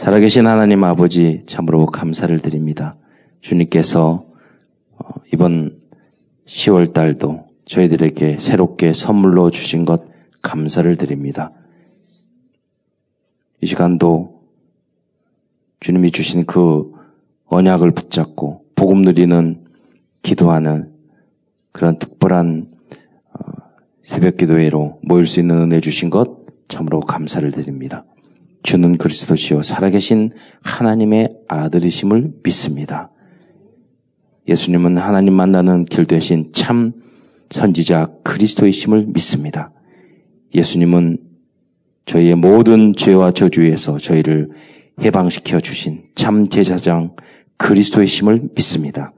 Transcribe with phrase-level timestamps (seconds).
[0.00, 2.96] 살아계신 하나님 아버지 참으로 감사를 드립니다.
[3.42, 4.24] 주님께서
[4.96, 5.78] 어, 이번
[6.46, 10.04] 10월 달도 저희들에게 새롭게 선물로 주신 것
[10.40, 11.52] 감사를 드립니다.
[13.60, 14.40] 이 시간도
[15.80, 16.94] 주님이 주신 그
[17.48, 19.66] 언약을 붙잡고 복음 누리는
[20.22, 20.94] 기도하는
[21.72, 22.70] 그런 특별한
[23.34, 23.42] 어,
[24.02, 28.06] 새벽 기도회로 모일 수 있는 은혜 주신 것 참으로 감사를 드립니다.
[28.62, 30.32] 주는 그리스도시요 살아계신
[30.62, 33.10] 하나님의 아들이심을 믿습니다.
[34.48, 36.92] 예수님은 하나님 만나는 길 되신 참
[37.50, 39.72] 선지자 그리스도이심을 믿습니다.
[40.54, 41.18] 예수님은
[42.06, 44.50] 저희의 모든 죄와 저주에서 저희를
[45.00, 47.14] 해방시켜 주신 참 제사장
[47.56, 49.12] 그리스도이심을 믿습니다.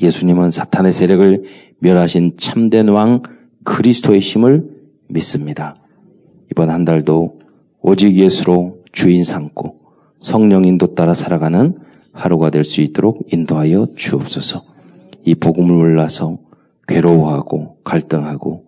[0.00, 1.44] 예수님은 사탄의 세력을
[1.80, 3.22] 멸하신 참된 왕
[3.64, 4.64] 그리스도이심을
[5.08, 5.76] 믿습니다.
[6.50, 7.40] 이번 한 달도
[7.82, 9.80] 오직 예수로 주인 삼고
[10.18, 11.76] 성령 인도 따라 살아가는
[12.12, 14.64] 하루가 될 수 있도록 인도하여 주옵소서.
[15.24, 16.38] 이 복음을 몰라서
[16.88, 18.64] 괴로워하고 갈등하고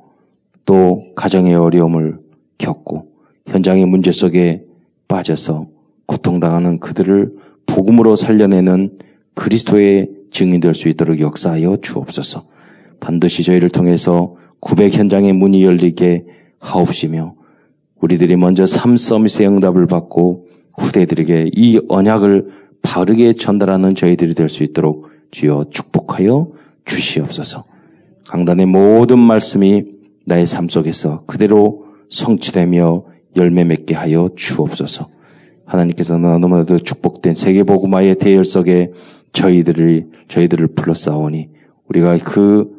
[0.65, 2.19] 또 가정의 어려움을
[2.59, 3.09] 겪고
[3.47, 4.65] 현장의 문제 속에
[5.09, 5.67] 빠져서
[6.07, 7.35] 고통당하는 그들을
[7.67, 8.99] 복음으로 살려내는
[9.35, 12.45] 그리스도의 증인 될 수 있도록 역사하여 주옵소서.
[13.01, 16.25] 반드시 저희를 통해서 구백 현장의 문이 열리게
[16.61, 17.35] 하옵시며
[18.03, 22.49] 우리들이 먼저 삶 서밋의 응답을 받고 후대들에게 이 언약을
[22.83, 26.51] 바르게 전달하는 저희들이 될 수 있도록 주여 축복하여
[26.85, 27.65] 주시옵소서.
[28.29, 29.85] 강단의 모든 말씀이
[30.27, 33.05] 나의 삶 속에서 그대로 성취되며
[33.37, 35.09] 열매 맺게 하여 주옵소서.
[35.65, 38.91] 하나님께서 너무나도 축복된 세계복음화의 대열석에
[39.33, 41.49] 저희들을 저희들을 불러싸오니
[41.89, 42.71] 우리가 그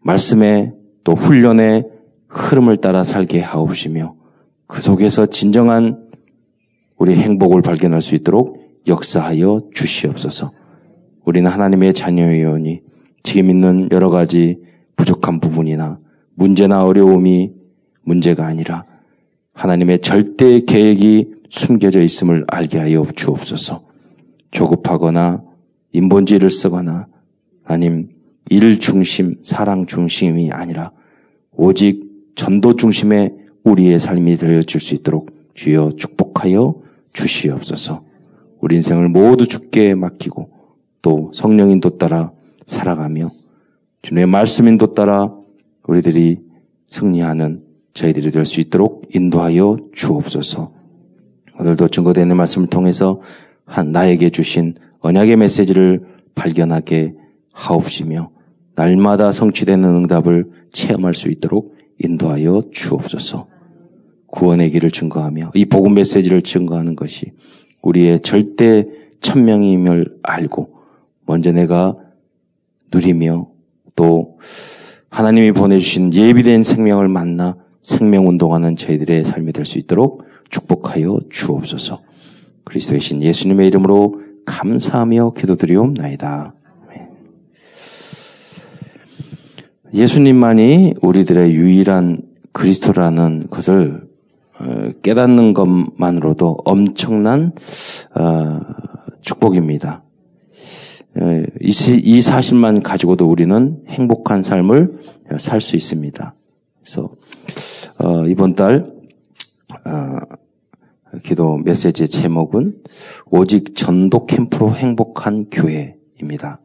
[0.00, 0.72] 말씀의
[1.04, 1.86] 또 훈련의
[2.28, 4.19] 흐름을 따라 살게 하옵시며
[4.70, 6.08] 그 속에서 진정한
[6.96, 10.52] 우리 행복을 발견할 수 있도록 역사하여 주시옵소서.
[11.24, 12.80] 우리는 하나님의 자녀이오니
[13.24, 14.60] 지금 있는 여러 가지
[14.94, 15.98] 부족한 부분이나
[16.34, 17.52] 문제나 어려움이
[18.02, 18.84] 문제가 아니라
[19.54, 23.82] 하나님의 절대 계획이 숨겨져 있음을 알게 하여 주옵소서.
[24.52, 25.42] 조급하거나
[25.92, 27.08] 인본지를 쓰거나
[27.64, 28.10] 아님
[28.48, 30.92] 일 중심, 사랑 중심이 아니라
[31.50, 32.04] 오직
[32.36, 36.74] 전도 중심의 우리의 삶이 되어질 수 있도록 주여 축복하여
[37.12, 38.04] 주시옵소서.
[38.60, 40.50] 우리 인생을 모두 죽게 맡기고
[41.02, 42.32] 또 성령 인도 따라
[42.66, 43.30] 살아가며
[44.02, 45.34] 주님의 말씀 인도 따라
[45.86, 46.38] 우리들이
[46.86, 47.62] 승리하는
[47.94, 50.72] 저희들이 될 수 있도록 인도하여 주옵소서.
[51.58, 53.20] 오늘도 증거되는 말씀을 통해서
[53.64, 57.14] 한 나에게 주신 언약의 메시지를 발견하게
[57.52, 58.30] 하옵시며
[58.74, 63.46] 날마다 성취되는 응답을 체험할 수 있도록 인도하여 주옵소서.
[64.26, 67.32] 구원의 길을 증거하며 이 복음 메시지를 증거하는 것이
[67.82, 68.86] 우리의 절대
[69.20, 70.74] 천명임을 알고
[71.26, 71.96] 먼저 내가
[72.92, 73.48] 누리며
[73.96, 74.38] 또
[75.10, 82.02] 하나님이 보내주신 예비된 생명을 만나 생명 운동하는 저희들의 삶이 될 수 있도록 축복하여 주옵소서.
[82.64, 86.54] 그리스도의 신 예수님의 이름으로 감사하며 기도드리옵나이다.
[89.92, 94.08] 예수님만이 우리들의 유일한 그리스도라는 것을
[94.58, 97.52] 어, 깨닫는 것만으로도 엄청난
[98.14, 98.60] 어,
[99.22, 100.02] 축복입니다.
[101.20, 105.00] 어, 이 사실만 가지고도 우리는 행복한 삶을
[105.38, 106.34] 살 수 있습니다.
[106.80, 107.10] 그래서
[108.28, 108.90] 이번 달
[111.22, 112.82] 기도 메시지 제목은
[113.30, 116.60] 오직 전도 캠프로 행복한 교회입니다.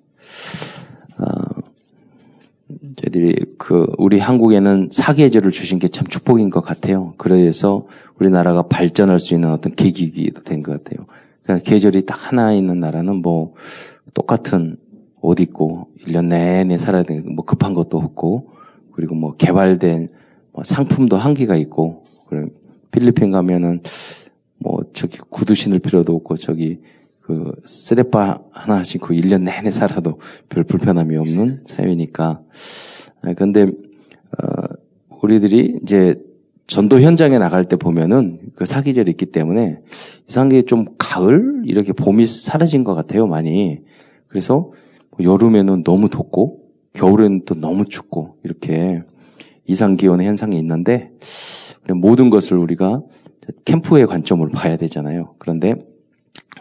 [2.98, 7.14] 저희들이 그 우리 한국에는 사계절을 주신 게 참 축복인 것 같아요.
[7.18, 7.88] 그래서
[8.20, 11.06] 우리나라가 발전할 수 있는 어떤 계기가 된것 같아요.
[11.44, 13.54] 그러니까 계절이 딱 하나 있는 나라는 뭐
[14.14, 14.78] 똑같은
[15.22, 18.52] 옷 입고 1년 내내 살아야 되는 뭐 급한 것도 없고
[18.92, 20.10] 그리고 뭐 개발된
[20.52, 22.50] 뭐 상품도 한계가 있고 그리고
[22.92, 23.82] 필리핀 가면은
[24.58, 26.80] 뭐 저기 구두 신을 필요도 없고 저기
[27.26, 32.42] 그 쓰레빠 하나 신고 1년 내내 살아도 별 불편함이 없는 삶이니까.
[33.24, 34.68] 아, 근데 어
[35.24, 36.22] 우리들이 이제
[36.68, 39.80] 전도 현장에 나갈 때 보면은 그 사기절이 있기 때문에
[40.30, 43.80] 이상한 게좀 가을 이렇게 봄이 사라진 것 같아요 많이.
[44.28, 44.72] 그래서
[45.10, 46.60] 뭐 여름에는 너무 덥고
[46.94, 49.02] 겨울에는 또 너무 춥고 이렇게
[49.66, 51.10] 이상 기온의 현상이 있는데
[51.96, 53.02] 모든 것을 우리가
[53.66, 55.34] 캠프의 관점으로 봐야 되잖아요.
[55.40, 55.74] 그런데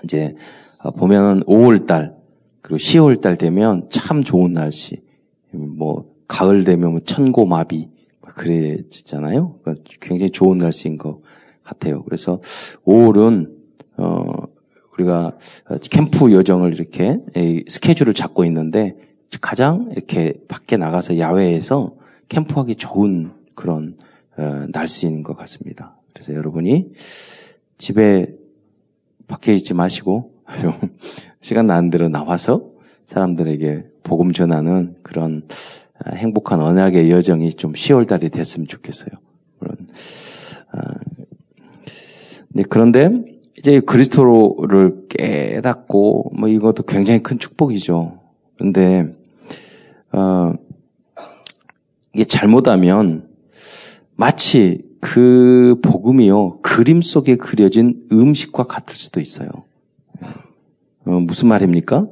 [0.05, 0.35] 이제
[0.79, 2.15] 어, 보면은 5월 달
[2.63, 5.03] 그리고 10월 달 되면 참 좋은 날씨.
[5.51, 7.89] 뭐 가을 되면 뭐 천고마비
[8.21, 9.59] 그래지잖아요.
[9.63, 11.21] 그러니까 굉장히 좋은 날씨인 것
[11.63, 12.03] 같아요.
[12.05, 12.41] 그래서
[12.85, 13.51] 5월은
[13.97, 14.25] 어
[14.95, 15.37] 우리가
[15.91, 17.19] 캠프 여정을 이렇게
[17.69, 18.97] 스케줄을 잡고 있는데
[19.41, 21.97] 가장 이렇게 밖에 나가서 야외에서
[22.29, 23.97] 캠프하기 좋은 그런
[24.37, 25.97] 어, 날씨인 것 같습니다.
[26.13, 26.93] 그래서 여러분이
[27.79, 28.29] 집에
[29.35, 30.73] 밖에 있지 마시고 좀
[31.41, 32.71] 시간 나는 대로 나와서
[33.07, 35.43] 사람들에게 복음 전하는 그런
[35.99, 39.11] 아, 행복한 언약의 여정이 좀 10월 달이 됐으면 좋겠어요.
[39.59, 39.77] 물론
[40.71, 40.95] 아,
[42.51, 43.11] 네, 그런데
[43.59, 48.21] 이제 그리스도를 깨닫고 뭐 이것도 굉장히 큰 축복이죠.
[48.57, 49.17] 그런데
[50.13, 50.53] 어,
[52.13, 53.29] 이게 잘못하면
[54.15, 59.51] 마치 그 복음이요 그림 속에 그려진 음식과 같을 수도 있어요.
[61.05, 62.07] 어, 무슨 말입니까?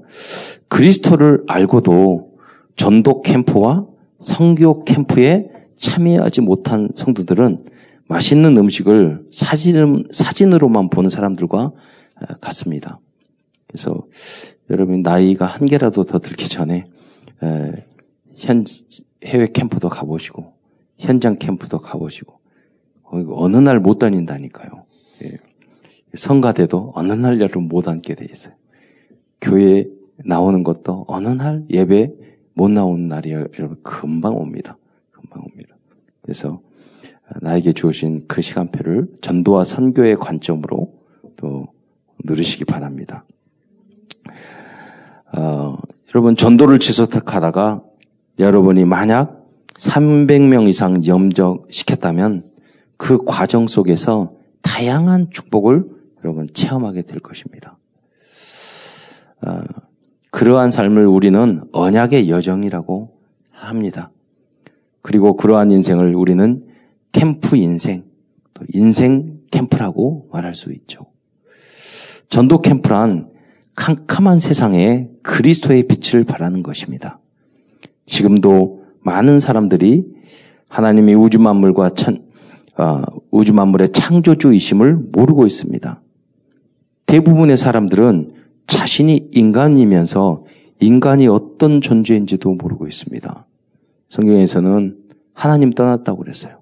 [0.69, 2.35] 그리스도를 알고도
[2.77, 3.87] 전도 캠프와
[4.21, 7.65] 성교 캠프에 참여하지 못한 성도들은
[8.09, 11.73] 맛있는 음식을 사진, 사진으로만 보는 사람들과 어,
[12.43, 13.01] 같습니다.
[13.69, 14.07] 그래서
[14.69, 16.85] 여러분 나이가 한 개라도 더 들기 전에
[18.37, 18.65] 현
[19.25, 20.53] 해외 캠프도 가보시고
[20.99, 22.42] 현장 캠프도 가보시고
[23.13, 24.85] 어느 날 못 다닌다니까요.
[25.25, 25.39] 예.
[26.15, 28.55] 성가대도 어느 날 여러분 못 앉게 돼 있어요.
[29.41, 29.87] 교회
[30.25, 32.13] 나오는 것도 어느 날 예배
[32.55, 34.77] 못 나오는 날이 여러분 금방 옵니다.
[35.11, 35.77] 금방 옵니다.
[36.23, 36.61] 그래서
[37.41, 40.93] 나에게 주어진 그 시간표를 전도와 선교의 관점으로
[41.37, 41.67] 또
[42.25, 43.25] 누리시기 바랍니다.
[45.35, 45.77] 어,
[46.15, 47.83] 여러분 전도를 지속하다가
[48.39, 52.52] 여러분이 만약 300명 이상 염적시켰다면
[53.03, 55.85] 그 과정 속에서 다양한 축복을
[56.23, 57.77] 여러분 체험하게 될 것입니다.
[59.45, 59.61] 어,
[60.31, 63.19] 그러한 삶을 우리는 언약의 여정이라고
[63.51, 64.13] 합니다.
[65.03, 66.65] 그리고 그러한 인생을 우리는
[67.11, 68.05] 캠프 인생,
[68.55, 71.07] 또 인생 캠프라고 말할 수 있죠.
[72.29, 73.31] 전도 캠프란
[73.75, 77.19] 캄캄한 세상에 그리스도의 빛을 발하는 것입니다.
[78.07, 80.07] 지금도 많은 사람들이
[80.69, 82.22] 하나님이 우주 만물과 천, 어,
[83.31, 86.01] 우주 만물의 창조주이심을 모르고 있습니다.
[87.07, 88.33] 대부분의 사람들은
[88.67, 90.45] 자신이 인간이면서
[90.81, 93.47] 인간이 어떤 존재인지도 모르고 있습니다.
[94.09, 94.99] 성경에서는
[95.33, 96.61] 하나님 떠났다고 그랬어요.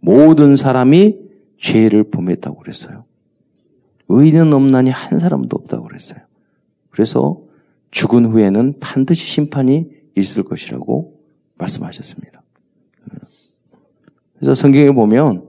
[0.00, 1.16] 모든 사람이
[1.58, 3.04] 죄를 범했다고 그랬어요.
[4.08, 6.20] 의는 없나니 한 사람도 없다고 그랬어요.
[6.90, 7.42] 그래서
[7.90, 11.18] 죽은 후에는 반드시 심판이 있을 것이라고
[11.56, 12.37] 말씀하셨습니다.
[14.38, 15.48] 그래서 성경에 보면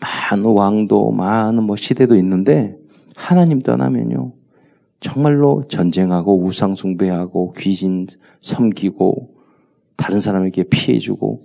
[0.00, 2.76] 많은 왕도 많은 뭐 시대도 있는데
[3.14, 4.32] 하나님 떠나면요
[5.00, 8.06] 정말로 전쟁하고 우상 숭배하고 귀신
[8.40, 9.36] 섬기고
[9.96, 11.42] 다른 사람에게 피해 주고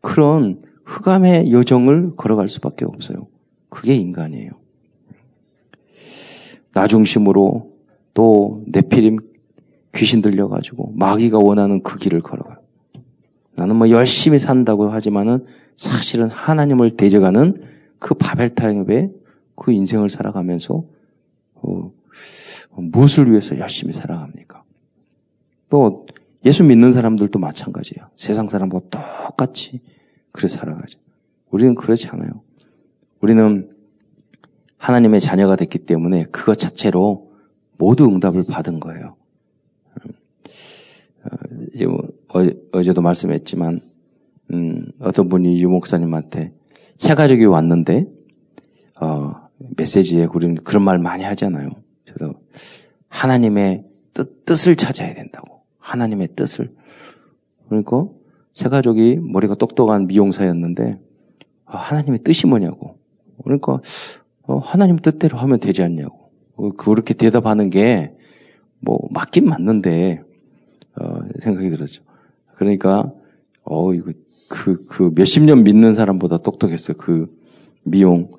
[0.00, 3.26] 그런 흑암의 여정을 걸어갈 수밖에 없어요.
[3.68, 4.50] 그게 인간이에요.
[6.72, 7.72] 나 중심으로
[8.14, 9.18] 또 내피림
[9.94, 12.56] 귀신 들려가지고 마귀가 원하는 그 길을 걸어가요.
[13.54, 15.44] 나는 뭐 열심히 산다고 하지만은
[15.76, 17.54] 사실은 하나님을 대적하는
[17.98, 19.12] 그 바벨탑의
[19.54, 20.84] 그 인생을 살아가면서
[21.54, 21.92] 어,
[22.76, 24.64] 무엇을 위해서 열심히 살아갑니까?
[25.68, 26.06] 또
[26.44, 28.08] 예수 믿는 사람들도 마찬가지예요.
[28.16, 29.80] 세상 사람과 똑같이
[30.32, 30.98] 그래 살아가죠.
[31.50, 32.42] 우리는 그렇지 않아요.
[33.20, 33.70] 우리는
[34.78, 37.30] 하나님의 자녀가 됐기 때문에 그것 자체로
[37.78, 39.16] 모두 응답을 받은 거예요.
[42.34, 42.38] 어,
[42.72, 43.80] 어제도 말씀했지만
[44.52, 46.52] 음, 어떤 분이 유 목사님한테
[46.96, 48.06] 새 가족이 왔는데
[49.00, 49.34] 어,
[49.76, 51.70] 메시지에 우리는 그런 말 많이 하잖아요.
[52.04, 52.34] 그래서
[53.08, 53.84] 하나님의
[54.14, 55.62] 뜻, 뜻을 찾아야 된다고.
[55.78, 56.74] 하나님의 뜻을.
[57.68, 58.06] 그러니까
[58.52, 60.98] 새 가족이 머리가 똑똑한 미용사였는데
[61.64, 62.98] 아, 하나님의 뜻이 뭐냐고.
[63.42, 63.80] 그러니까
[64.42, 66.30] 어, 하나님 뜻대로 하면 되지 않냐고.
[66.76, 68.16] 그렇게 대답하는 게
[68.82, 70.22] 뭐 맞긴 맞는데
[71.00, 72.02] 어, 생각이 들었죠.
[72.56, 73.12] 그러니까
[73.62, 74.12] 어 이거
[74.52, 76.92] 그 그 몇십 년 믿는 사람보다 똑똑했어.
[76.92, 77.34] 그
[77.84, 78.30] 미용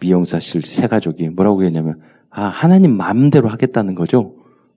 [0.00, 2.00] 미용사 실새 가족이 뭐라고 했냐면
[2.30, 4.34] 아 하나님 마음대로 하겠다는 거죠.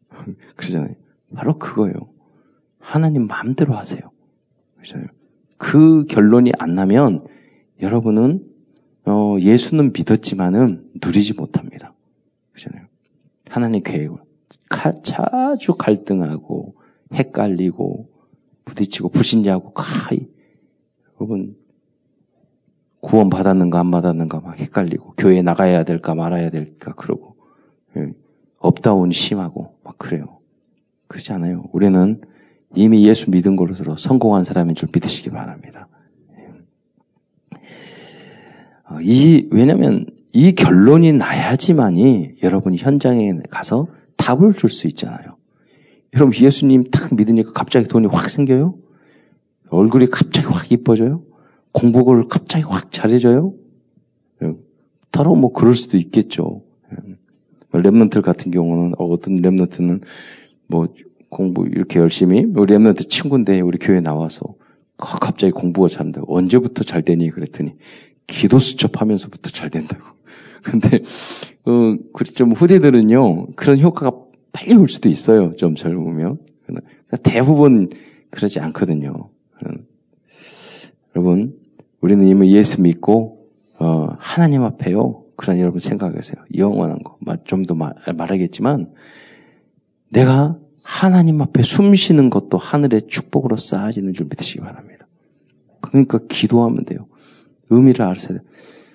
[0.56, 0.94] 그러잖아요.
[1.34, 1.96] 바로 그거예요.
[2.80, 4.00] 하나님 마음대로 하세요.
[4.76, 5.08] 그렇잖아요.
[5.58, 7.26] 그 결론이 안 나면
[7.82, 8.46] 여러분은
[9.08, 11.94] 어, 예수는 믿었지만은 누리지 못합니다.
[12.54, 12.88] 그렇잖아요.
[13.50, 14.18] 하나님 계획을
[15.04, 16.76] 자주 갈등하고
[17.14, 18.10] 헷갈리고
[18.66, 20.35] 부딪히고 불신자하고 가히
[21.20, 21.56] 여러분
[23.00, 27.36] 구원 받았는가 안 받았는가 막 헷갈리고 교회 나가야 될까 말아야 될까 그러고
[27.98, 28.14] 예,
[28.58, 30.40] up down 심하고 막 그래요.
[31.08, 31.66] 그렇지 않아요.
[31.72, 32.20] 우리는
[32.74, 35.88] 이미 예수 믿은 것으로 성공한 사람인 줄 믿으시기 바랍니다.
[38.90, 45.38] 어, 이 왜냐하면 이 결론이 나야지만이 여러분이 현장에 가서 답을 줄 수 있잖아요.
[46.14, 48.76] 여러분 예수님 탁 믿으니까 갑자기 돈이 확 생겨요?
[49.70, 51.24] 얼굴이 갑자기 확 이뻐져요?
[51.72, 53.54] 공부를 갑자기 확 잘해져요?
[55.16, 56.62] 따로 뭐 그럴 수도 있겠죠.
[57.72, 60.02] remnant 같은 경우는 어떤 remnant는
[60.68, 60.88] 뭐
[61.30, 64.56] 공부 이렇게 열심히 우리 remnant 친구인데 우리 교회 나와서
[64.98, 67.76] 갑자기 공부가 잘한다 고 언제부터 잘 되니 그랬더니
[68.28, 70.04] 기도 수첩하면서부터 잘 된다고.
[70.64, 71.00] 근데
[71.66, 71.96] 어,
[72.36, 74.18] 좀 후대들은요 그런 효과가
[74.52, 75.52] 빨리 올 수도 있어요.
[75.56, 76.40] 좀 젊으면
[77.24, 77.90] 대부분
[78.32, 79.30] 그러지 않거든요.
[81.16, 81.58] 여러분
[82.02, 83.48] 우리는 이미 예수 믿고
[83.80, 85.24] 어, 하나님 앞에요.
[85.36, 86.44] 그러니 여러분 생각하세요.
[86.56, 87.18] 영원한 거.
[87.46, 88.94] 좀 더 말하겠지만
[90.10, 95.08] 내가 하나님 앞에 숨 쉬는 것도 하늘의 축복으로 쌓아지는 줄 믿으시기 바랍니다.
[95.82, 97.08] 그러니까 기도하면 돼요.
[97.70, 98.40] 의미를 돼요.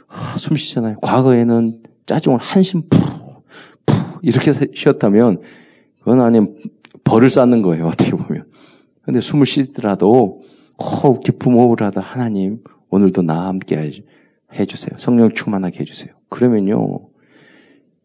[0.09, 0.99] 아, 숨 쉬잖아요.
[1.01, 2.99] 과거에는 짜증을 한심 푸,
[3.87, 5.43] 푸 이렇게 쉬었다면
[5.99, 6.57] 그건 아니면
[7.05, 7.87] 벌을 쌓는 거예요.
[7.87, 8.47] 어떻게 보면.
[9.03, 10.43] 근데 숨을 쉬더라도
[10.79, 13.93] 호흡 깊은 호흡을 하다 하나님 오늘도 나와 함께
[14.55, 14.99] 해주세요.
[14.99, 16.13] 성령 충만하게 해주세요.
[16.29, 17.01] 그러면요.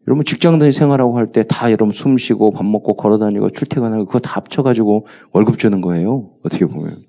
[0.06, 4.04] 여러분 직장 다니 생활하고 할 때 다 여러분 숨 쉬고 밥 먹고 걸어 다니고 출퇴근하고
[4.06, 6.30] 그거 다 합쳐가지고 월급 주는 거예요.
[6.44, 7.04] 어떻게 보면.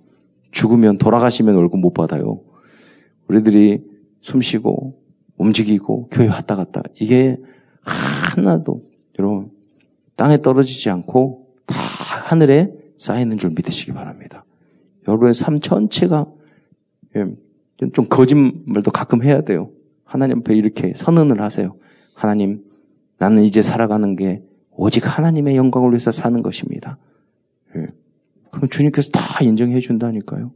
[0.52, 2.42] 죽으면 돌아가시면 월급 못 받아요.
[3.28, 3.84] 우리들이
[4.22, 5.00] 숨 쉬고
[5.38, 6.82] 움직이고 교회 왔다 갔다.
[7.00, 7.38] 이게
[8.36, 8.82] 하나도
[9.20, 9.52] 여러분
[10.16, 14.46] 땅에 떨어지지 않고 다 하늘에 쌓이는 줄 믿으시기 바랍니다.
[15.08, 16.26] 여러분의 삶 전체가
[17.16, 17.26] 예,
[17.94, 19.70] 좀 거짓말도 가끔 해야 돼요.
[20.04, 21.76] 하나님 앞에 이렇게 선언을 하세요.
[22.14, 22.64] 하나님,
[23.18, 26.98] 나는 이제 살아가는 게 오직 하나님의 영광을 위해서 사는 것입니다.
[27.76, 27.88] 예.
[28.52, 30.52] 그럼 주님께서 다 인정해 준다니까요.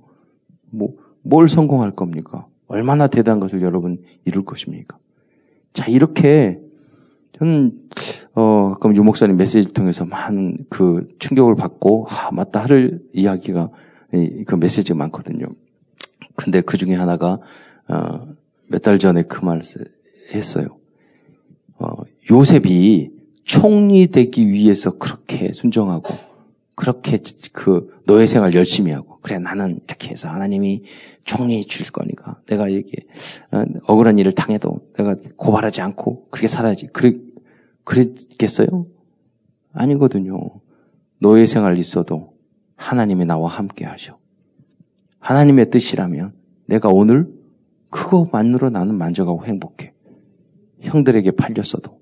[0.69, 2.47] 뭐, 뭘 성공할 겁니까?
[2.67, 4.97] 얼마나 대단한 것을 여러분 이룰 것입니까?
[5.73, 6.59] 자, 이렇게
[7.37, 7.89] 저는
[8.33, 13.69] 어 그럼 유 목사님 메시지를 통해서 많은 그 충격을 받고 아 맞다 하를 이야기가
[14.45, 15.47] 그 메시지가 많거든요.
[16.35, 17.39] 근데 그 중에 하나가
[17.87, 18.27] 어,
[18.69, 19.61] 몇 달 전에 그 말을
[20.33, 20.77] 했어요.
[21.77, 21.87] 어,
[22.29, 23.11] 요셉이
[23.43, 26.13] 총리 되기 위해서 그렇게 순종하고
[26.75, 27.19] 그렇게
[27.51, 30.83] 그 노예 생활 열심히 하고 그래 나는 이렇게 해서 하나님이
[31.25, 32.93] 총리 주실 거니까 내가 이게
[33.51, 36.87] 어, 억울한 일을 당해도 내가 고발하지 않고 그렇게 살아야지.
[36.87, 37.13] 그래
[37.83, 38.87] 그랬겠어요?
[39.73, 40.39] 아니거든요.
[41.19, 42.33] 노예 생활 있어도
[42.75, 44.17] 하나님이 나와 함께 하셔.
[45.19, 46.33] 하나님의 뜻이라면
[46.65, 47.31] 내가 오늘
[47.89, 49.93] 그거만으로 나는 만족하고 행복해.
[50.79, 51.99] 형들에게 팔렸어도,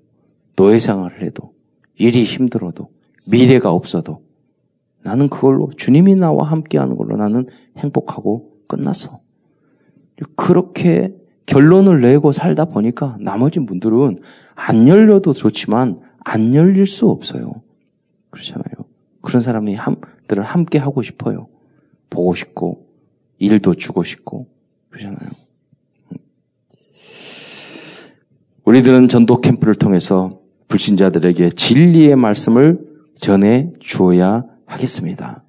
[0.56, 1.52] 노예 생활을 해도,
[1.96, 2.90] 일이 힘들어도,
[3.26, 4.24] 미래가 없어도,
[5.02, 7.46] 나는 그걸로 주님이 나와 함께 하는 걸로 나는
[7.76, 9.20] 행복하고 끝났어.
[10.36, 11.14] 그렇게
[11.50, 14.20] 결론을 내고 살다 보니까 나머지 분들은
[14.54, 17.62] 안 열려도 좋지만 안 열릴 수 없어요.
[18.30, 18.86] 그렇잖아요.
[19.20, 21.48] 그런 사람이 함들을 함께 하고 싶어요.
[22.08, 22.86] 보고 싶고
[23.38, 24.46] 일도 주고 싶고
[24.90, 25.30] 그러잖아요.
[28.64, 32.78] 우리들은 전도 캠프를 통해서 불신자들에게 진리의 말씀을
[33.16, 35.42] 전해 주어야 하겠습니다.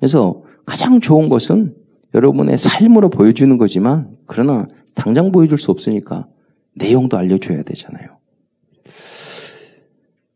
[0.00, 1.77] 그래서 가장 좋은 것은
[2.14, 6.26] 여러분의 삶으로 보여주는 거지만 그러나 당장 보여줄 수 없으니까
[6.74, 8.18] 내용도 알려줘야 되잖아요.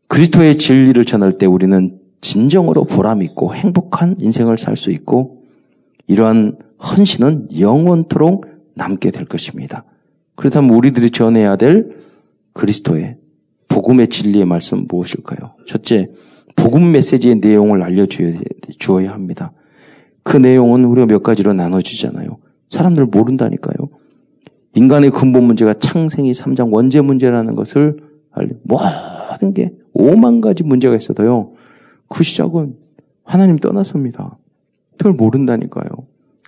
[0.07, 5.43] 그리스도의 진리를 전할 때 우리는 진정으로 보람 있고 행복한 인생을 살 수 있고
[6.07, 9.85] 이러한 헌신은 영원토록 남게 될 것입니다.
[10.35, 11.97] 그렇다면 우리들이 전해야 될
[12.53, 13.17] 그리스도의
[13.69, 15.55] 복음의 진리의 말씀 무엇일까요?
[15.65, 16.11] 첫째,
[16.55, 19.51] 복음 메시지의 내용을 알려주어야 합니다.
[20.23, 22.37] 그 내용은 우리가 몇 가지로 나눠지잖아요.
[22.69, 23.89] 사람들 모른다니까요.
[24.75, 27.97] 인간의 근본 문제가 창생이 3장 원죄 문제라는 것을
[28.31, 28.49] 알려.
[28.63, 31.53] 모든 게 5만 가지 문제가 있어도요.
[32.07, 32.75] 그 시작은
[33.23, 34.37] 하나님 떠났습니다.
[34.97, 35.89] 그걸 모른다니까요.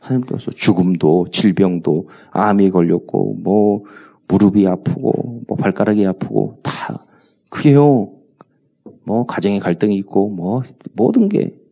[0.02, 3.84] 하나님 떠나서 죽음도 질병도 암이 걸렸고 뭐
[4.28, 7.06] 무릎이 아프고 뭐 발가락이 아프고 다
[7.50, 8.12] 그게요.
[9.04, 10.62] 뭐 가정의 갈등이 있고 뭐
[10.94, 11.66] 모든 게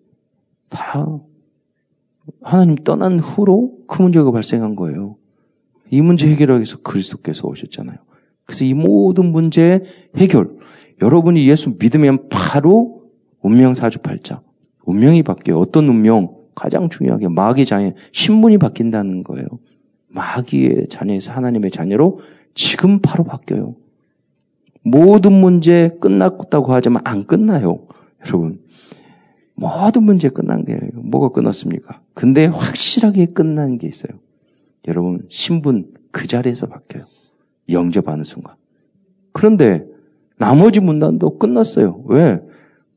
[0.74, 1.08] 다
[2.42, 5.18] 하나님 떠난 후로 그 문제가 발생한 거예요.
[5.90, 7.98] 이 문제 해결하기 위해서 그리스도께서 오셨잖아요.
[8.46, 9.82] 그래서 이 모든 문제
[10.18, 10.58] 해결,
[11.02, 13.04] 여러분이 예수 믿으면 바로
[13.42, 14.42] 운명 사주팔자,
[14.86, 15.60] 운명이 바뀌어요.
[15.60, 16.36] 어떤 운명?
[16.56, 19.48] 가장 중요하게 마귀 자녀, 신분이 바뀐다는 거예요.
[20.10, 22.20] 마귀의 자녀에서 하나님의 자녀로
[22.54, 23.76] 지금 바로 바뀌어요.
[24.84, 27.88] 모든 문제 끝났다고 하지만 안 끝나요.
[28.26, 28.60] 여러분.
[29.56, 32.02] 모든 문제 끝난 게 뭐가 끝났습니까?
[32.14, 34.20] 근데 확실하게 끝난 게 있어요.
[34.88, 37.06] 여러분 신분 그 자리에서 바뀌어요.
[37.70, 38.56] 영접하는 순간.
[39.32, 39.86] 그런데
[40.38, 42.04] 나머지 문단도 끝났어요.
[42.06, 42.42] 왜?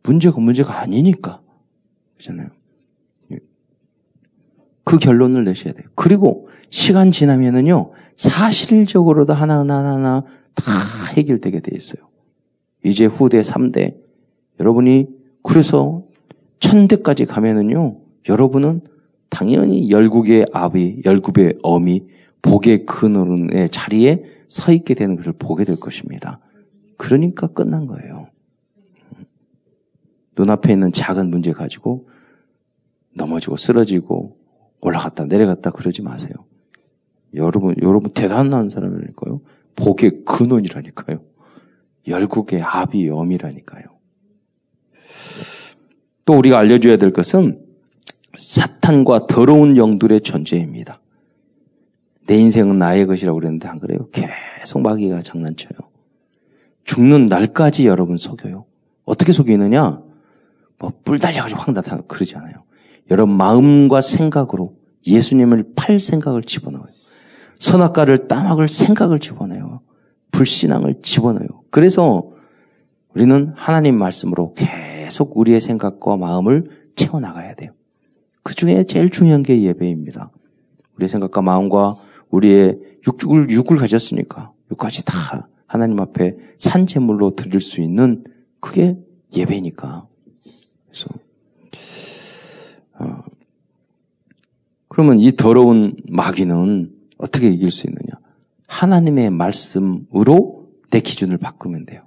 [0.03, 1.41] 문제가 문제가 아니니까.
[2.15, 2.49] 그렇잖아요.
[4.85, 5.89] 그 결론을 내셔야 돼요.
[5.97, 10.21] 그리고 시간 지나면은요, 사실적으로도 하나하나 하나
[10.55, 10.73] 다
[11.17, 12.09] 해결되게 돼 있어요.
[12.85, 13.97] 이제 후대 3대.
[14.61, 15.09] 여러분이
[15.43, 16.06] 그래서
[16.61, 18.81] 천대까지 가면은요, 여러분은
[19.29, 22.07] 당연히 열국의 아비, 열국의 어미,
[22.43, 26.41] 복의 근원의 자리에 서 있게 되는 것을 보게 될 것입니다.
[26.97, 28.29] 그러니까 끝난 거예요.
[30.37, 32.09] 눈앞에 있는 작은 문제 가지고
[33.15, 34.37] 넘어지고 쓰러지고
[34.81, 36.33] 올라갔다 내려갔다 그러지 마세요.
[37.35, 39.41] 여러분, 여러분 대단한 사람이니까요.
[39.75, 41.21] 복의 근원이라니까요.
[42.07, 43.85] 열국의 아비 엄이라니까요.
[46.27, 47.61] 또 우리가 알려줘야 될 것은
[48.37, 51.01] 사탄과 더러운 영들의 존재입니다.
[52.27, 54.09] 내 인생은 나의 것이라고 그랬는데 안 그래요?
[54.13, 55.71] 계속 마귀가 장난쳐요.
[56.85, 58.67] 죽는 날까지 여러분 속여요.
[59.05, 60.03] 어떻게 속이느냐?
[60.79, 62.65] 뭐 뿔 달려가지고 확 나타나 그러지 않아요.
[63.11, 64.75] 여러분 마음과 생각으로
[65.07, 66.89] 예수님을 팔 생각을 집어넣어요.
[67.61, 69.81] 선악과를 따먹을 생각을 집어넣어요.
[70.33, 71.49] 불신앙을 집어넣어요.
[71.71, 72.31] 그래서
[73.15, 74.96] 우리는 하나님 말씀으로 계속
[75.37, 77.73] 우리의 생각과 마음을 채워나가야 돼요.
[78.43, 80.31] 그 중에 제일 중요한 게 예배입니다.
[80.97, 81.97] 우리의 생각과 마음과
[82.31, 88.25] 우리의 육을, 육을 가졌으니까, 육까지 다 하나님 앞에 산재물로 드릴 수 있는
[88.61, 88.97] 그게
[89.35, 90.07] 예배니까.
[90.87, 91.09] 그래서,
[92.95, 93.23] 어,
[94.89, 98.21] 그러면 이 더러운 마귀는 어떻게 이길 수 있느냐?
[98.67, 102.03] 하나님의 말씀으로 내 기준을 바꾸면 돼요.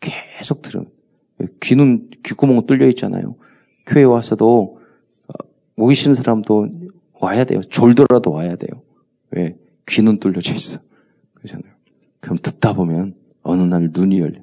[0.00, 0.93] 계속 들으면.
[1.60, 3.36] 귀는, 귓구멍 뚫려 있잖아요.
[3.86, 4.78] 교회 와서도,
[5.28, 5.32] 어,
[5.76, 6.68] 오기 싫은 사람도
[7.20, 7.60] 와야 돼요.
[7.62, 8.82] 졸더라도 와야 돼요.
[9.30, 9.56] 왜?
[9.86, 10.80] 귀는 뚫려져 있어.
[11.34, 11.72] 그러잖아요.
[12.20, 14.40] 그럼 듣다 보면 어느 날 눈이 열려.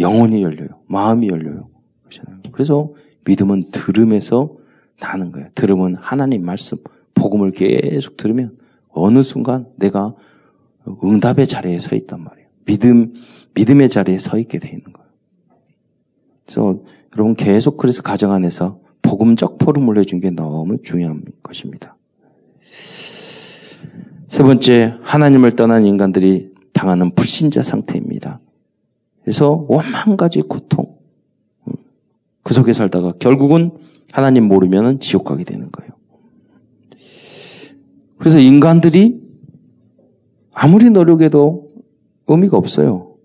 [0.00, 0.68] 영혼이 열려요.
[0.86, 1.68] 마음이 열려요.
[2.04, 2.42] 그러잖아요.
[2.52, 2.92] 그래서
[3.24, 4.56] 믿음은 들음에서
[5.00, 5.48] 나는 거예요.
[5.54, 6.78] 들음은 하나님 말씀,
[7.14, 8.56] 복음을 계속 들으면
[8.90, 10.14] 어느 순간 내가
[11.04, 12.48] 응답의 자리에 서 있단 말이에요.
[12.64, 13.14] 믿음,
[13.54, 15.01] 믿음의 자리에 서 있게 돼 있는 거예요.
[16.52, 16.80] 그래서
[17.14, 21.96] 여러분 계속 그래서 가정 안에서 복음적 포럼을 해준 게 너무 중요한 것입니다.
[24.28, 28.40] 세 번째, 하나님을 떠난 인간들이 당하는 불신자 상태입니다.
[29.22, 30.96] 그래서 오만 가지 고통,
[32.42, 33.72] 그 속에 살다가 결국은
[34.10, 35.92] 하나님 모르면 지옥 가게 되는 거예요.
[38.18, 39.22] 그래서 인간들이
[40.52, 41.72] 아무리 노력해도
[42.26, 43.16] 의미가 없어요.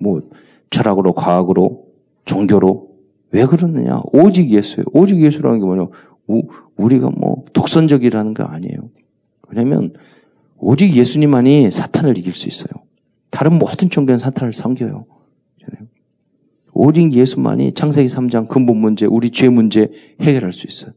[0.00, 0.22] 뭐
[0.70, 1.83] 철학으로, 과학으로,
[2.24, 2.90] 종교로
[3.30, 4.00] 왜 그러느냐?
[4.12, 4.84] 오직 예수예요.
[4.92, 5.86] 오직 예수라는 게 뭐냐?
[6.76, 8.90] 우리가 뭐 독선적이라는 거 아니에요.
[9.48, 9.92] 왜냐하면
[10.56, 12.84] 오직 예수님만이 사탄을 이길 수 있어요.
[13.30, 15.06] 다른 모든 종교는 사탄을 섬겨요.
[16.74, 19.88] 오직 예수만이 창세기 3장 근본 문제, 우리 죄 문제
[20.20, 20.92] 해결할 수 있어요.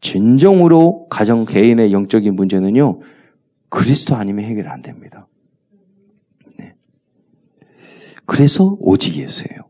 [0.00, 3.00] 진정으로 가정 개인의 영적인 문제는요,
[3.68, 5.28] 그리스도 아니면 해결 안 됩니다.
[6.58, 6.74] 네.
[8.24, 9.61] 그래서 오직 예수예요.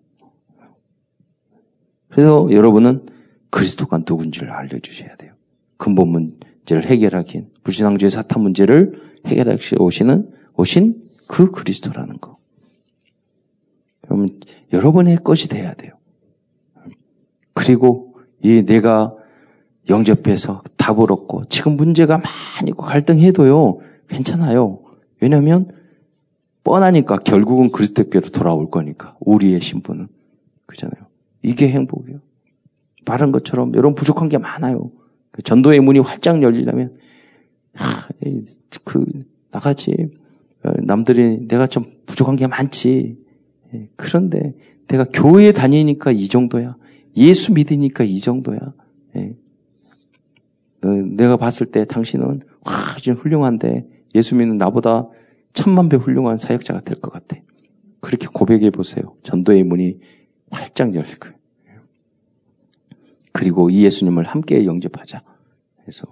[2.13, 3.07] 그래서 여러분은
[3.51, 5.33] 그리스도가 누군지를 알려주셔야 돼요.
[5.79, 12.37] 근본 문제를 해결하긴, 불신앙주의 사탄 문제를 해결하시 오시는, 오신 그 그리스도라는 거.
[14.03, 14.29] 그러면
[14.73, 15.93] 여러분의 것이 돼야 돼요.
[17.55, 19.15] 그리고 이 내가
[19.89, 24.83] 영접해서 답을 얻고 지금 문제가 많이 있고 갈등해도요 괜찮아요.
[25.21, 25.71] 왜냐하면
[26.63, 30.09] 뻔하니까 결국은 그리스도께로 돌아올 거니까 우리의 신분은
[30.67, 31.12] 그잖아요.
[31.43, 32.21] 이게 행복이에요.
[33.05, 34.91] 말한 것처럼 여러분 부족한 게 많아요.
[35.31, 36.97] 그 전도의 문이 활짝 열리려면
[37.75, 38.09] 하,
[38.85, 39.05] 그
[39.51, 39.93] 나같이
[40.65, 43.19] 어, 남들이 내가 좀 부족한 게 많지.
[43.75, 44.55] 예, 그런데
[44.87, 46.77] 내가 교회 다니니까 이 정도야.
[47.17, 48.59] 예수 믿으니까 이 정도야.
[49.17, 49.37] 예.
[50.85, 55.09] 어, 내가 봤을 때 당신은 와, 진 훌륭한데 예수 믿는 나보다
[55.53, 57.37] 천만 배 훌륭한 사역자가 될 것 같아.
[58.01, 59.17] 그렇게 고백해 보세요.
[59.23, 59.99] 전도의 문이
[60.53, 61.37] 활짝 열릴 거예요.
[63.33, 65.23] 그리고 이 예수님을 함께 영접하자.
[65.81, 66.07] 그래서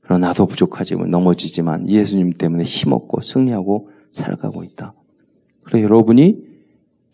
[0.00, 4.94] 그러나 나도 부족하지만 넘어지지만 예수님 때문에 힘없고 승리하고 살아가고 있다.
[5.64, 6.52] 그래 여러분이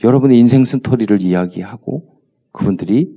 [0.02, 2.20] 여러분의 인생 스토리를 이야기하고
[2.52, 3.16] 그분들이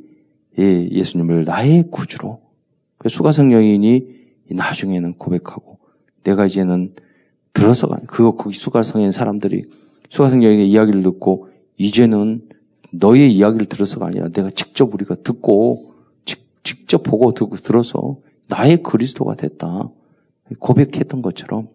[0.59, 2.41] 예, 예수님을 나의 구주로
[3.07, 5.79] 수가성 여인이 나중에는 고백하고
[6.23, 6.93] 내가 이제는
[7.53, 9.65] 들어서 가 그거 거기 수가성인 사람들이
[10.09, 12.41] 수가성 여인의 이야기를 듣고 이제는
[12.91, 15.93] 너의 이야기를 들어서가 아니라 내가 직접 우리가 듣고
[16.25, 18.17] 직, 접 보고 듣고 들어서
[18.49, 19.89] 나의 그리스도가 됐다
[20.59, 21.69] 고백했던 것처럼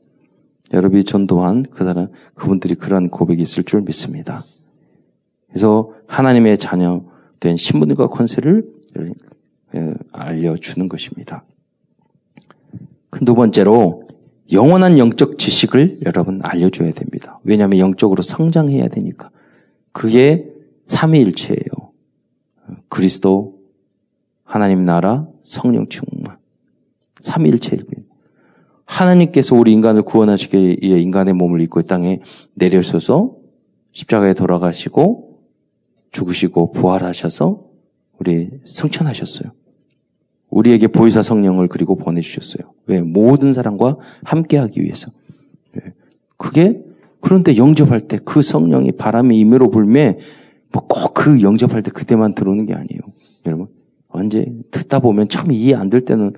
[0.73, 4.45] 여러분이 전도한 그 사람, 그분들이 그러한 고백이 있을 줄 믿습니다.
[5.49, 7.05] 그래서 하나님의 자녀
[7.41, 8.69] 된 신분과 권세를
[10.13, 11.45] 알려주는 것입니다.
[13.11, 14.07] 그두 번째로
[14.53, 17.41] 영원한 영적 지식을 여러분 알려줘야 됩니다.
[17.45, 19.31] 왜냐하면 영적으로 성장해야 되니까.
[19.93, 20.53] 그게
[20.87, 21.93] 삼위일체예요.
[22.89, 23.59] 그리스도,
[24.45, 26.39] 하나님 나라, 성령 충만.
[27.21, 27.77] 삼위일체
[28.87, 32.21] 하나님께서 우리 인간을 구원하시기 위해 인간의 몸을 입고 땅에
[32.55, 33.37] 내려서서
[33.93, 35.41] 십자가에 돌아가시고
[36.13, 37.65] 죽으시고 부활하셔서
[38.19, 39.53] 우리 승천하셨어요.
[40.51, 42.73] 우리에게 보이사 성령을 그리고 보내주셨어요.
[42.87, 43.01] 왜?
[43.01, 45.11] 모든 사람과 함께하기 위해서.
[46.37, 46.81] 그게
[47.21, 50.19] 그런데 영접할 때 그 성령이 바람이 임으로 불매
[50.73, 53.01] 뭐 꼭 그 영접할 때 그때만 들어오는 게 아니에요.
[53.47, 53.67] 여러분
[54.09, 56.33] 언제 듣다 보면 처음 이해 안 될 때는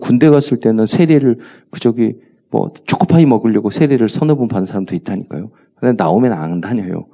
[0.00, 1.38] 군대 갔을 때는 세례를
[1.70, 2.14] 그 저기
[2.50, 5.50] 뭐 초코파이 먹으려고 세례를 서너 번 받은 사람도 있다니까요.
[5.76, 7.06] 근데 나오면 안 다녀요.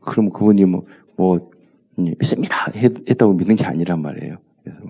[0.00, 0.84] 그럼 그분이 뭐,
[1.16, 1.50] 뭐,
[1.96, 2.70] 믿습니다.
[2.74, 4.36] 했다고 믿는 게 아니란 말이에요.
[4.62, 4.80] 그래서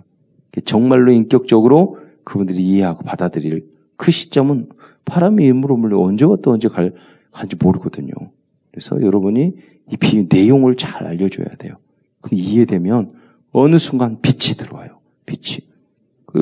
[0.65, 3.67] 정말로 인격적으로 그분들이 이해하고 받아들일
[3.97, 4.69] 그 시점은
[5.05, 6.95] 바람이 임으로 물려 언제 왔다 언제 갈,
[7.33, 8.13] 간지 모르거든요.
[8.71, 9.55] 그래서 여러분이
[9.91, 11.75] 이 비, 내용을 잘 알려줘야 돼요.
[12.21, 13.13] 그럼 이해되면
[13.53, 15.01] 어느 순간 빛이 들어와요.
[15.27, 15.61] 빛이.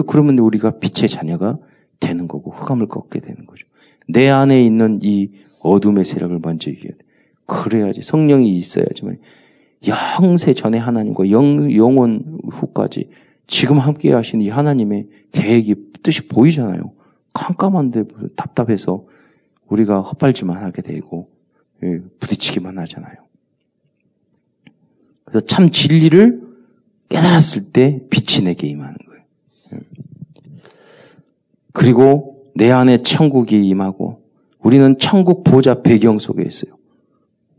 [0.06, 1.58] 그러면 우리가 빛의 자녀가
[2.00, 3.66] 되는 거고 흑암을 꺾게 되는 거죠.
[4.06, 6.98] 내 안에 있는 이 어둠의 세력을 먼저 이겨야 돼.
[7.46, 9.18] 그래야지 성령이 있어야지만
[10.20, 13.10] 영세 전에 하나님과 영, 영원 후까지
[13.46, 16.92] 지금 함께 하신 이 하나님의 계획이 뜻이 보이잖아요.
[17.32, 18.04] 깜깜한데
[18.36, 19.06] 답답해서
[19.66, 21.37] 우리가 헛발질만 하게 되고 예,
[22.20, 23.14] 부딪히기만 하잖아요.
[25.24, 26.42] 그래서 참 진리를
[27.08, 29.22] 깨달았을 때 빛이 내게 임하는 거예요.
[29.74, 29.78] 예.
[31.72, 34.22] 그리고 내 안에 천국이 임하고
[34.58, 36.76] 우리는 천국 보좌 배경 속에 있어요.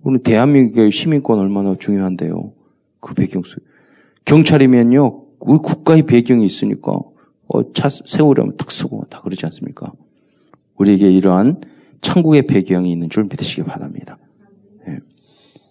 [0.04, 2.54] 우리 대한민국의 시민권 얼마나 중요한데요.
[3.00, 3.64] 그 배경 속에.
[4.26, 7.00] 경찰이면요, 우리 국가의 배경이 있으니까
[7.48, 9.92] 어, 차 세우려면 탁 쓰고 다 그러지 않습니까?
[10.78, 11.62] 우리에게 이러한
[12.02, 14.18] 천국의 배경이 있는 줄 믿으시기 바랍니다.
[14.88, 15.00] 네.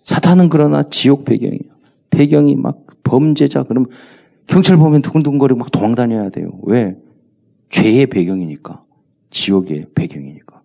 [0.05, 1.73] 사탄은 그러나 지옥 배경이에요.
[2.11, 3.87] 배경이 막 범죄자 그럼
[4.47, 6.59] 경찰 보면 두근두근거리고 막 도망 다녀야 돼요.
[6.63, 6.97] 왜?
[7.71, 8.85] 죄의 배경이니까.
[9.31, 10.63] 지옥의 배경이니까.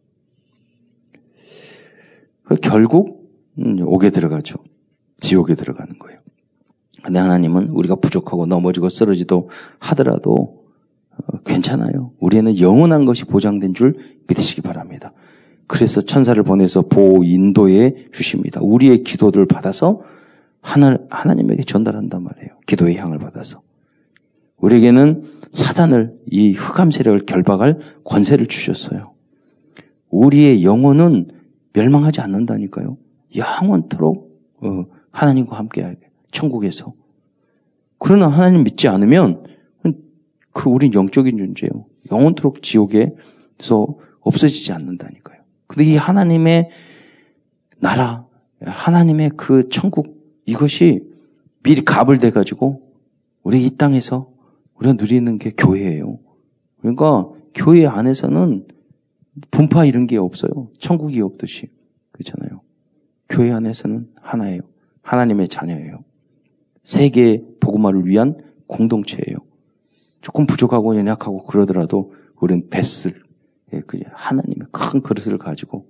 [2.62, 4.58] 결국 음, 옥에 들어가죠.
[5.20, 6.20] 지옥에 들어가는 거예요.
[7.04, 9.50] 근데 하나님은 우리가 부족하고 넘어지고 쓰러지도
[9.80, 10.64] 하더라도
[11.12, 12.12] 어, 괜찮아요.
[12.20, 13.98] 우리에는 영원한 것이 보장된 줄
[14.28, 15.12] 믿으시기 바랍니다.
[15.68, 18.60] 그래서 천사를 보내서 보호 인도해 주십니다.
[18.62, 20.02] 우리의 기도를 받아서
[20.62, 22.50] 하나, 하나님에게 전달한단 말이에요.
[22.66, 23.62] 기도의 향을 받아서.
[24.58, 29.14] 우리에게는 사단을, 이 흑암 세력을 결박할 권세를 주셨어요.
[30.10, 31.30] 우리의 영혼은
[31.74, 32.98] 멸망하지 않는다니까요.
[33.36, 36.00] 영원토록 어, 하나님과 함께하게.
[36.32, 36.94] 천국에서.
[37.98, 39.44] 그러나 하나님 믿지 않으면
[40.52, 41.86] 그 우린 영적인 존재예요.
[42.12, 45.43] 영원토록 지옥에서 없어지지 않는다니까요.
[45.74, 46.70] 근데 이 하나님의
[47.80, 48.28] 나라,
[48.62, 51.02] 하나님의 그 천국 이것이
[51.64, 52.94] 미리 갑을 돼 가지고
[53.42, 54.32] 우리 이 땅에서
[54.76, 56.20] 우리가 누리는 게 교회예요.
[56.80, 58.68] 그러니까 교회 안에서는
[59.50, 60.70] 분파 이런 게 없어요.
[60.78, 61.72] 천국이 없듯이.
[62.12, 62.62] 그렇잖아요.
[63.28, 64.62] 교회 안에서는 하나예요.
[65.02, 66.04] 하나님의 자녀예요.
[66.84, 69.38] 세계 복음화를 위한 공동체예요.
[70.22, 73.23] 조금 부족하고 연약하고 그러더라도 우리는 뱃을 예,
[74.12, 75.88] 하나님의 큰 그릇을 가지고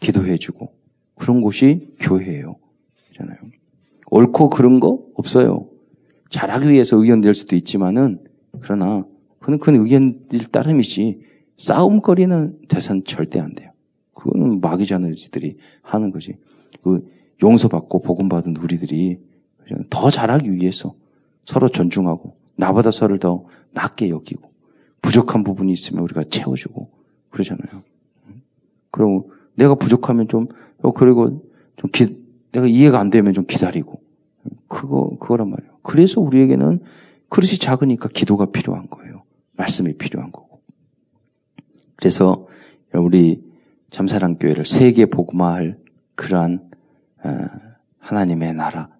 [0.00, 0.72] 기도해주고
[1.14, 2.56] 그런 곳이 교회예요.
[3.08, 3.38] 그잖아요.
[4.10, 5.68] 옳고 그런 거 없어요.
[6.30, 8.24] 잘하기 위해서 의견 낼 수도 있지만은
[8.60, 9.04] 그러나
[9.40, 11.20] 그는 그 의견들 따름이지
[11.56, 13.72] 싸움거리는 대선 절대 안 돼요.
[14.14, 16.36] 그거는 마귀자들이 하는 거지.
[16.82, 17.06] 그
[17.42, 19.18] 용서받고 복음받은 우리들이
[19.90, 20.94] 더 잘하기 위해서
[21.44, 24.50] 서로 존중하고 나보다 서로를 더 낮게 여기고
[25.02, 26.97] 부족한 부분이 있으면 우리가 채워주고
[27.38, 27.82] 그러잖아요.
[28.90, 30.48] 그리고 내가 부족하면 좀
[30.82, 31.44] 어, 그리고
[31.76, 32.16] 좀 기,
[32.52, 34.02] 내가 이해가 안 되면 좀 기다리고
[34.66, 35.78] 그거 그거란 말이에요.
[35.82, 36.80] 그래서 우리에게는
[37.28, 39.22] 그릇이 작으니까 기도가 필요한 거예요.
[39.52, 40.60] 말씀이 필요한 거고.
[41.96, 42.46] 그래서
[42.94, 43.42] 우리
[43.90, 45.78] 잠사랑 교회를 세계 복음화할
[46.14, 46.70] 그러한
[47.24, 47.30] 어,
[47.98, 48.90] 하나님의 나라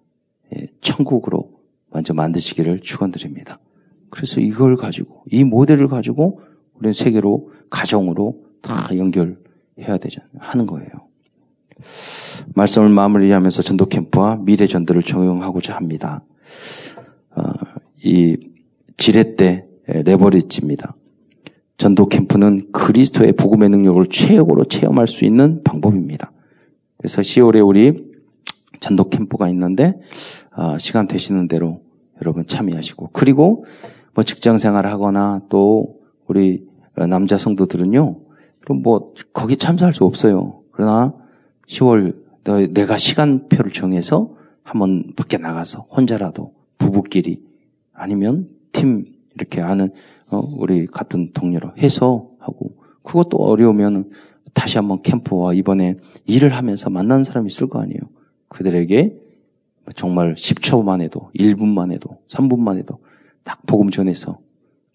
[0.55, 3.59] 예, 천국으로 먼저 만드시기를 축원드립니다.
[4.09, 6.41] 그래서 이걸 가지고 이 모델을 가지고
[6.79, 10.89] 우리는 세계로 가정으로 다 연결해야 되죠 하는 거예요.
[12.55, 16.23] 말씀을 마무리하면서 전도 캠프와 미래 전도를 적용하고자 합니다.
[17.35, 17.43] 어,
[18.03, 20.95] 이때 레버리지입니다.
[21.77, 26.31] 전도 캠프는 그리스도의 복음의 능력을 최고로 체험할 수 있는 방법입니다.
[26.97, 28.09] 그래서 10월에 우리
[28.81, 29.95] 전도 캠프가 있는데
[30.55, 31.81] 어, 시간 되시는 대로
[32.21, 33.65] 여러분 참여하시고 그리고
[34.13, 36.68] 뭐 직장 생활을 하거나 또 우리
[37.07, 38.19] 남자 성도들은요.
[38.61, 40.61] 그럼 뭐 거기 참석할 수 없어요.
[40.71, 41.13] 그러나
[41.67, 42.15] 10월
[42.73, 47.43] 내가 시간표를 정해서 한번 밖에 나가서 혼자라도 부부끼리
[47.93, 49.91] 아니면 팀 이렇게 아는
[50.27, 54.11] 어, 우리 같은 동료로 해서 하고 그것도 어려우면
[54.53, 57.99] 다시 한번 캠프와 이번에 일을 하면서 만난 사람이 있을 거 아니에요.
[58.49, 59.15] 그들에게
[59.95, 62.99] 정말 10초만 해도 1분만 해도 3분만 해도
[63.43, 64.39] 딱 복음 전해서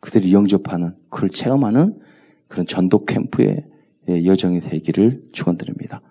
[0.05, 1.99] 그들이 영접하는 그걸 체험하는
[2.47, 3.65] 그런 전도 캠프의
[4.07, 6.03] 여정이 되기를 축원드립니다.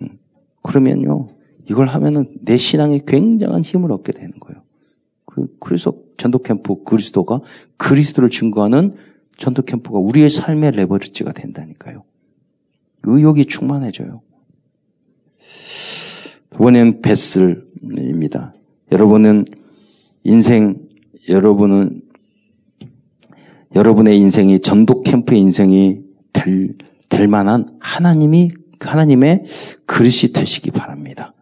[0.00, 0.18] 음.
[0.62, 1.28] 그러면요
[1.68, 4.62] 이걸 하면은 내 신앙에 굉장한 힘을 얻게 되는 거예요.
[5.26, 7.42] 그, 그래서 전도 캠프 그리스도가
[7.76, 8.94] 그리스도를 증거하는
[9.36, 12.04] 전도 캠프가 우리의 삶의 레버리지가 된다니까요.
[13.02, 14.22] 의욕이 충만해져요.
[16.50, 18.54] 두 번째는 베슬입니다.
[18.92, 19.44] 여러분은
[20.24, 20.88] 인생,
[21.28, 22.01] 여러분은
[23.74, 26.00] 여러분의 인생이 전도 캠프의 인생이
[26.32, 26.74] 될,
[27.08, 29.44] 될 만한 하나님이, 하나님의
[29.86, 31.34] 그릇이 되시기 바랍니다.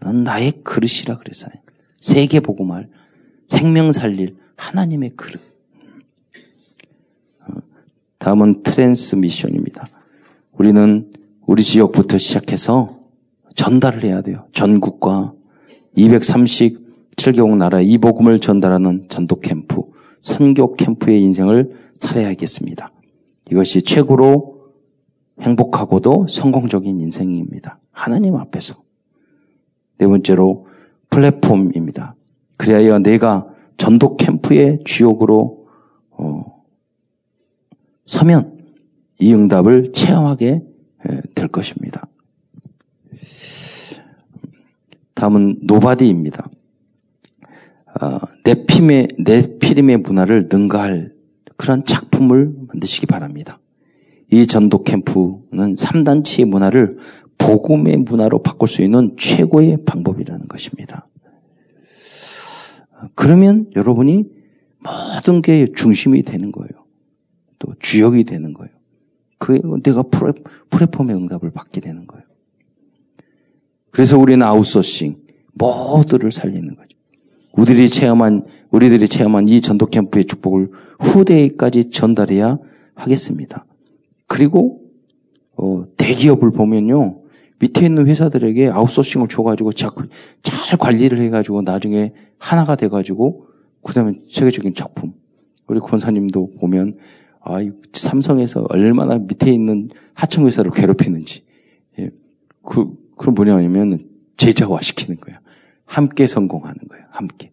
[0.00, 1.52] 넌 나의 그릇이라 그랬어요.
[2.00, 2.88] 세계 보고말,
[3.48, 5.40] 생명 살릴 하나님의 그릇.
[7.46, 7.54] 어,
[8.18, 9.86] 다음은 트랜스미션입니다.
[10.52, 11.10] 우리는
[11.46, 12.98] 우리 지역부터 시작해서
[13.54, 14.46] 전달을 해야 돼요.
[14.52, 15.32] 전국과
[15.96, 19.83] 237개국 나라 이 복음을 전달하는 전도 캠프,
[20.24, 22.90] 선교 캠프의 인생을 살아야겠습니다.
[23.50, 24.70] 이것이 최고로
[25.38, 27.78] 행복하고도 성공적인 인생입니다.
[27.92, 28.74] 하나님 앞에서.
[29.98, 30.66] 네 번째로
[31.10, 32.14] 플랫폼입니다.
[32.56, 35.66] 그래야 내가 전도 캠프의 주역으로
[36.12, 36.64] 어,
[38.06, 38.64] 서면
[39.18, 40.62] 이 응답을 체험하게
[41.34, 42.06] 될 것입니다.
[45.12, 46.48] 다음은 nobody입니다.
[48.00, 51.12] 어, 네피의 네피림의 문화를 능가할
[51.56, 53.60] 그런 작품을 만드시기 바랍니다.
[54.32, 56.98] 이 전도 캠프는 3단체의 문화를
[57.38, 61.06] 복음의 문화로 바꿀 수 있는 최고의 방법이라는 것입니다.
[63.14, 64.24] 그러면 여러분이
[64.80, 66.70] 모든 게 중심이 되는 거예요.
[67.58, 68.72] 또 주역이 되는 거예요.
[69.38, 70.02] 그 내가
[70.70, 72.24] 플랫폼의 응답을 받게 되는 거예요.
[73.90, 75.16] 그래서 우리는 아웃소싱
[75.52, 76.93] 모두를 살리는 거죠.
[77.56, 82.58] 우리들이 체험한 우리들이 체험한 이 전도 캠프의 축복을 후대까지 전달해야
[82.94, 83.64] 하겠습니다.
[84.26, 84.80] 그리고
[85.56, 87.20] 어, 대기업을 보면요
[87.60, 89.90] 밑에 있는 회사들에게 아웃소싱을 줘가지고 잘,
[90.42, 93.46] 잘 관리를 해가지고 나중에 하나가 돼가지고
[93.82, 95.12] 그 다음에 세계적인 작품
[95.66, 96.98] 우리 권사님도 보면
[97.40, 97.58] 아,
[97.92, 101.44] 삼성에서 얼마나 밑에 있는 하청 회사를 괴롭히는지
[101.98, 102.10] 예.
[102.62, 104.00] 그 그럼 뭐냐면
[104.36, 105.40] 제자화 시키는 거야.
[105.84, 107.04] 함께 성공하는 거예요.
[107.10, 107.50] 함께.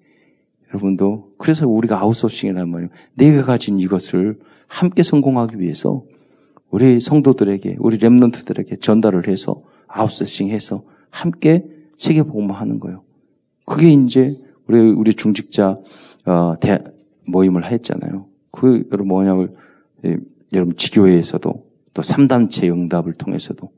[0.70, 2.90] 여러분도 그래서 우리가 아웃소싱이라는 말이에요.
[3.16, 6.04] 내가 가진 이것을 함께 성공하기 위해서
[6.70, 11.66] 우리 성도들에게 우리 렘넌트들에게 전달을 해서 아웃소싱해서 함께
[11.98, 13.04] 세계 복음을 하는 거예요.
[13.66, 15.78] 그게 이제 우리 우리 중직자
[16.26, 16.80] 어, 대,
[17.26, 18.28] 모임을 했잖아요.
[18.52, 18.88] 그
[20.06, 20.18] 예,
[20.54, 23.72] 여러분 지교회에서도 또 3단체 응답을 통해서도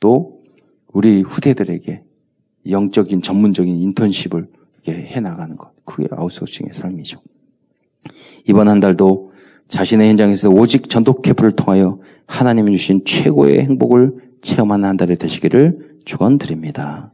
[0.00, 0.42] 또
[0.92, 2.02] 우리 후대들에게
[2.70, 4.46] 영적인 전문적인 인턴십을
[4.88, 5.72] 해 나가는 것.
[5.84, 7.20] 그게 아웃소싱의 삶이죠.
[8.48, 9.32] 이번 한 달도
[9.68, 17.10] 자신의 현장에서 오직 전도 캠프를 통하여 하나님이 주신 최고의 행복을 체험하는 한 달이 되시기를 축원드립니다.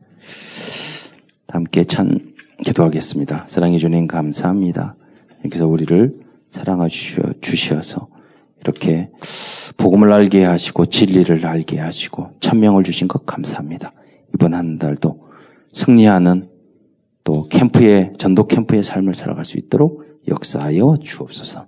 [1.49, 2.19] 함께 찬
[2.65, 3.47] 기도하겠습니다.
[3.49, 4.95] 사랑해 주님 감사합니다.
[5.43, 6.15] 그래서 우리를
[6.51, 8.09] 사랑하 주셔서
[8.61, 9.11] 이렇게
[9.77, 13.93] 복음을 알게 하시고 진리를 알게 하시고 천명을 주신 것 감사합니다.
[14.35, 15.22] 이번 한 달도
[15.73, 16.49] 승리하는
[17.25, 21.67] 또 캠프의 전도 캠프의 삶을 살아갈 수 있도록 역사하여 주옵소서.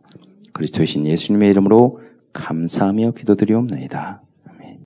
[0.53, 2.01] 그리스도의 신 예수님의 이름으로
[2.33, 4.24] 감사하며 기도드리옵나이다.